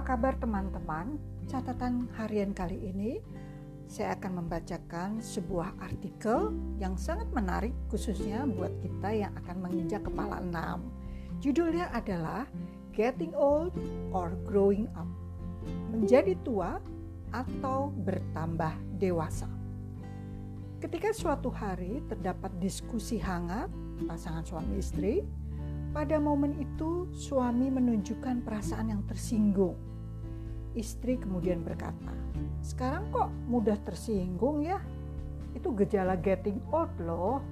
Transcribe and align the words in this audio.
Kabar 0.00 0.32
teman-teman? 0.40 1.20
Catatan 1.44 2.08
harian 2.16 2.56
kali 2.56 2.88
ini 2.88 3.20
saya 3.84 4.16
akan 4.16 4.42
membacakan 4.42 5.20
sebuah 5.20 5.76
artikel 5.76 6.56
yang 6.80 6.96
sangat 6.96 7.28
menarik 7.36 7.76
khususnya 7.92 8.48
buat 8.48 8.72
kita 8.80 9.12
yang 9.12 9.32
akan 9.44 9.56
menginjak 9.60 10.00
kepala 10.06 10.40
enam. 10.40 10.88
Judulnya 11.44 11.92
adalah 11.92 12.48
Getting 12.96 13.36
Old 13.36 13.76
or 14.10 14.34
Growing 14.48 14.88
Up. 14.96 15.06
Menjadi 15.92 16.32
tua 16.42 16.80
atau 17.30 17.92
bertambah 17.92 18.72
dewasa. 18.96 19.52
Ketika 20.80 21.12
suatu 21.12 21.52
hari 21.52 22.00
terdapat 22.08 22.56
diskusi 22.56 23.20
hangat 23.20 23.68
pasangan 24.08 24.48
suami 24.48 24.80
istri, 24.80 25.22
pada 25.90 26.22
momen 26.22 26.54
itu, 26.58 27.10
suami 27.10 27.66
menunjukkan 27.70 28.46
perasaan 28.46 28.94
yang 28.94 29.02
tersinggung. 29.10 29.74
Istri 30.78 31.18
kemudian 31.18 31.66
berkata, 31.66 32.14
"Sekarang 32.62 33.10
kok 33.10 33.30
mudah 33.50 33.74
tersinggung 33.82 34.62
ya? 34.62 34.78
Itu 35.50 35.74
gejala 35.74 36.14
getting 36.14 36.62
old, 36.70 36.94
loh." 37.02 37.42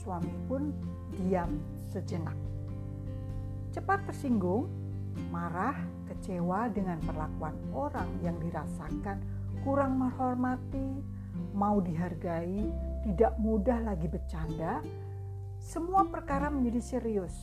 Suami 0.00 0.32
pun 0.48 0.72
diam 1.12 1.60
sejenak. 1.92 2.36
Cepat 3.76 4.08
tersinggung, 4.08 4.64
marah, 5.28 5.76
kecewa 6.08 6.72
dengan 6.72 6.96
perlakuan 7.04 7.54
orang 7.76 8.08
yang 8.24 8.40
dirasakan 8.40 9.20
kurang 9.60 10.00
menghormati, 10.00 11.04
mau 11.52 11.78
dihargai, 11.84 12.64
tidak 13.04 13.36
mudah 13.36 13.84
lagi 13.84 14.08
bercanda, 14.08 14.80
semua 15.60 16.08
perkara 16.08 16.48
menjadi 16.48 16.80
serius. 16.80 17.36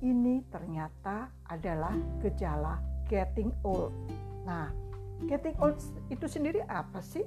Ini 0.00 0.48
ternyata 0.48 1.28
adalah 1.44 1.92
gejala 2.24 2.80
getting 3.06 3.52
old. 3.62 3.92
Nah, 4.48 4.72
getting 5.28 5.54
old 5.60 5.76
itu 6.08 6.24
sendiri 6.24 6.64
apa 6.64 7.04
sih? 7.04 7.24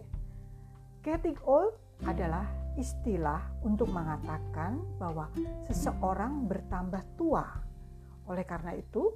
Getting 1.05 1.37
old 1.45 1.77
adalah 2.03 2.45
istilah 2.77 3.41
untuk 3.65 3.89
mengatakan 3.89 4.81
bahwa 4.97 5.29
seseorang 5.69 6.49
bertambah 6.49 7.01
tua. 7.17 7.45
Oleh 8.27 8.43
karena 8.43 8.75
itu, 8.75 9.13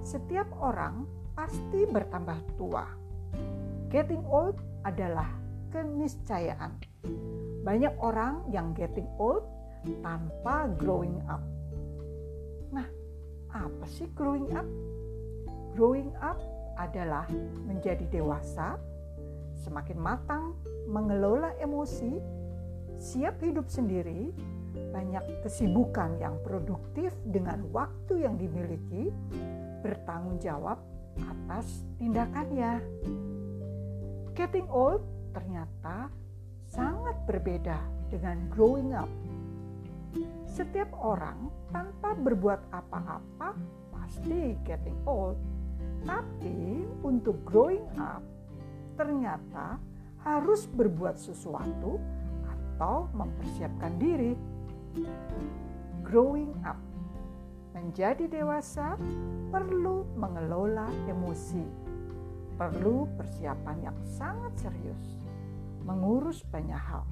setiap 0.00 0.48
orang 0.58 1.04
pasti 1.36 1.84
bertambah 1.84 2.38
tua. 2.58 2.86
Getting 3.92 4.24
old 4.26 4.58
adalah 4.82 5.28
keniscayaan. 5.70 6.80
Banyak 7.62 7.94
orang 8.00 8.48
yang 8.48 8.72
getting 8.72 9.06
old 9.20 9.57
tanpa 10.00 10.70
growing 10.78 11.18
up. 11.26 11.42
Nah, 12.72 12.86
apa 13.52 13.84
sih 13.86 14.08
growing 14.14 14.50
up? 14.54 14.66
Growing 15.74 16.10
up 16.18 16.38
adalah 16.78 17.26
menjadi 17.66 18.06
dewasa, 18.10 18.78
semakin 19.62 19.98
matang, 19.98 20.54
mengelola 20.86 21.54
emosi, 21.58 22.18
siap 22.98 23.42
hidup 23.42 23.66
sendiri, 23.66 24.30
banyak 24.94 25.42
kesibukan 25.42 26.18
yang 26.18 26.38
produktif 26.42 27.14
dengan 27.26 27.66
waktu 27.74 28.26
yang 28.26 28.38
dimiliki, 28.38 29.10
bertanggung 29.82 30.38
jawab 30.38 30.78
atas 31.18 31.86
tindakannya. 31.98 32.82
Getting 34.38 34.70
old 34.70 35.02
ternyata 35.34 36.10
sangat 36.70 37.16
berbeda 37.26 37.78
dengan 38.06 38.46
growing 38.52 38.94
up 38.94 39.10
setiap 40.58 40.90
orang 40.98 41.54
tanpa 41.70 42.18
berbuat 42.18 42.74
apa-apa 42.74 43.54
pasti 43.94 44.58
getting 44.66 44.98
old. 45.06 45.38
Tapi 46.02 46.82
untuk 47.06 47.38
growing 47.46 47.86
up 47.94 48.26
ternyata 48.98 49.78
harus 50.26 50.66
berbuat 50.66 51.14
sesuatu 51.14 52.02
atau 52.42 53.06
mempersiapkan 53.14 53.94
diri. 54.02 54.34
Growing 56.02 56.50
up 56.66 56.78
menjadi 57.78 58.26
dewasa 58.26 58.98
perlu 59.54 60.10
mengelola 60.18 60.90
emosi, 61.06 61.62
perlu 62.58 63.06
persiapan 63.14 63.78
yang 63.86 63.98
sangat 64.02 64.50
serius, 64.58 65.22
mengurus 65.86 66.42
banyak 66.50 66.74
hal. 66.74 67.06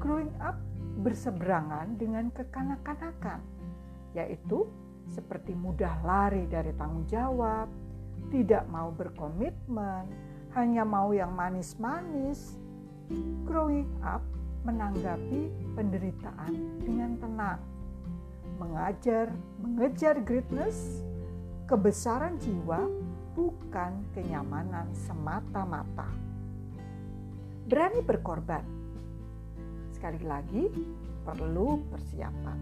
Growing 0.00 0.32
up 0.40 0.56
berseberangan 1.00 1.96
dengan 1.96 2.28
kekanak-kanakan, 2.30 3.40
yaitu 4.12 4.68
seperti 5.10 5.56
mudah 5.56 6.00
lari 6.06 6.46
dari 6.46 6.70
tanggung 6.76 7.08
jawab, 7.10 7.66
tidak 8.30 8.62
mau 8.70 8.94
berkomitmen, 8.94 10.06
hanya 10.54 10.86
mau 10.86 11.10
yang 11.10 11.34
manis-manis. 11.34 12.60
Growing 13.42 13.90
up 14.06 14.22
menanggapi 14.62 15.50
penderitaan 15.74 16.78
dengan 16.84 17.18
tenang, 17.18 17.60
mengajar, 18.62 19.34
mengejar 19.58 20.22
greatness, 20.22 21.02
kebesaran 21.66 22.38
jiwa 22.38 22.86
bukan 23.34 24.04
kenyamanan 24.14 24.86
semata-mata. 24.94 26.06
Berani 27.66 28.02
berkorban 28.04 28.79
sekali 30.00 30.24
lagi 30.24 30.64
perlu 31.28 31.76
persiapan. 31.92 32.58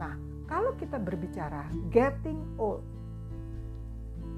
Nah, 0.00 0.16
kalau 0.48 0.72
kita 0.80 0.96
berbicara 0.96 1.68
getting 1.92 2.40
old, 2.56 2.80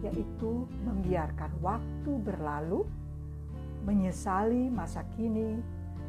yaitu 0.03 0.67
membiarkan 0.83 1.55
waktu 1.63 2.13
berlalu, 2.19 2.83
menyesali 3.87 4.75
masa 4.75 5.07
kini, 5.15 5.63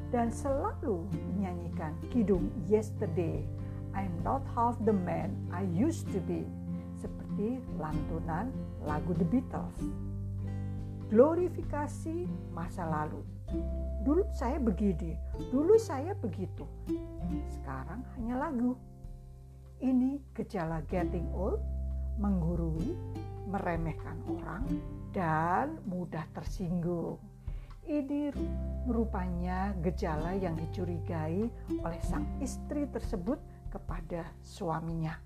dan 0.10 0.34
selalu 0.34 1.06
menyanyikan 1.38 1.94
kidung 2.10 2.50
yesterday, 2.66 3.46
I'm 3.94 4.10
not 4.26 4.42
half 4.58 4.82
the 4.90 4.96
man 5.06 5.38
I 5.54 5.70
used 5.70 6.10
to 6.18 6.20
be, 6.26 6.50
seperti 6.98 7.62
lantunan 7.78 8.50
lagu 8.82 9.14
The 9.14 9.28
Beatles. 9.30 9.86
Glorifikasi 11.10 12.26
masa 12.52 12.84
lalu 12.88 13.36
Dulu 14.06 14.22
saya 14.30 14.62
begini, 14.62 15.18
dulu 15.50 15.82
saya 15.82 16.14
begitu. 16.14 16.62
Sekarang 17.50 18.06
hanya 18.18 18.38
lagu. 18.38 18.78
Ini 19.82 20.22
gejala 20.38 20.86
getting 20.86 21.26
old, 21.34 21.58
menggurui, 22.22 22.94
meremehkan 23.50 24.22
orang, 24.30 24.64
dan 25.10 25.82
mudah 25.90 26.22
tersinggung. 26.38 27.18
Ini 27.86 28.34
merupanya 28.86 29.74
gejala 29.82 30.38
yang 30.38 30.54
dicurigai 30.58 31.50
oleh 31.82 32.02
sang 32.06 32.26
istri 32.42 32.86
tersebut 32.90 33.38
kepada 33.74 34.26
suaminya. 34.42 35.18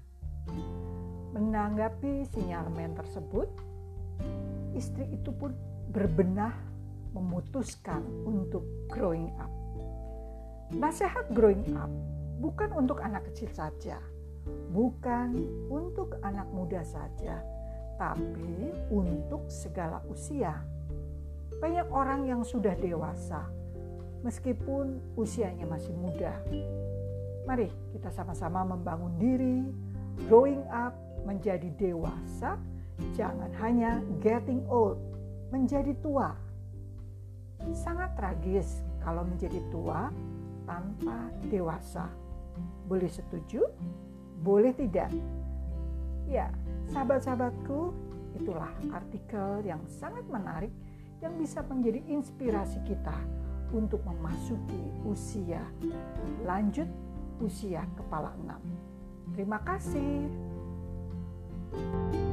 Menanggapi 1.35 2.27
sinyalemen 2.31 2.95
tersebut, 2.95 3.47
istri 4.73 5.09
itu 5.13 5.29
pun 5.33 5.53
berbenah 5.89 6.53
memutuskan 7.13 8.05
untuk 8.25 8.65
growing 8.89 9.33
up. 9.41 9.49
Nasihat 10.69 11.33
growing 11.33 11.65
up 11.73 11.89
bukan 12.39 12.71
untuk 12.77 13.01
anak 13.01 13.27
kecil 13.33 13.49
saja, 13.51 13.97
bukan 14.71 15.35
untuk 15.67 16.15
anak 16.21 16.47
muda 16.53 16.85
saja, 16.85 17.41
tapi 17.97 18.71
untuk 18.93 19.49
segala 19.51 19.99
usia. 20.07 20.55
Banyak 21.59 21.91
orang 21.91 22.29
yang 22.29 22.41
sudah 22.47 22.77
dewasa, 22.79 23.43
meskipun 24.23 25.01
usianya 25.19 25.67
masih 25.67 25.91
muda. 25.97 26.39
Mari 27.43 27.67
kita 27.91 28.13
sama-sama 28.13 28.63
membangun 28.63 29.17
diri, 29.19 29.67
growing 30.29 30.63
up, 30.71 30.95
menjadi 31.27 31.67
dewasa, 31.75 32.55
jangan 33.15 33.51
hanya 33.59 34.03
getting 34.23 34.63
old, 34.67 34.99
menjadi 35.49 35.95
tua 36.03 36.35
sangat 37.75 38.15
tragis 38.15 38.81
kalau 39.03 39.27
menjadi 39.27 39.59
tua 39.69 40.09
tanpa 40.63 41.29
dewasa. 41.49 42.07
Boleh 42.87 43.09
setuju? 43.09 43.65
Boleh 44.39 44.71
tidak? 44.73 45.11
Ya, 46.29 46.53
sahabat-sahabatku, 46.93 47.93
itulah 48.37 48.69
artikel 48.93 49.65
yang 49.65 49.81
sangat 49.89 50.23
menarik 50.29 50.71
yang 51.19 51.35
bisa 51.35 51.65
menjadi 51.65 51.99
inspirasi 52.07 52.79
kita 52.87 53.15
untuk 53.75 54.01
memasuki 54.01 54.81
usia 55.05 55.61
lanjut 56.47 56.87
usia 57.43 57.85
kepala 57.93 58.33
enam. 58.45 58.61
Terima 59.35 59.61
kasih. 59.61 60.25
thank 61.69 62.15
you 62.15 62.28